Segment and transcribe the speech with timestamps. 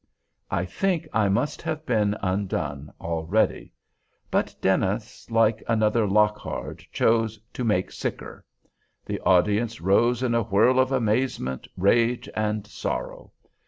[0.49, 3.71] I think I must have been undone already.
[4.31, 8.43] But Dennis, like another Lockhard chose "to make sicker."
[9.05, 13.31] The audience rose in a whirl of amazement, rage, and sorrow.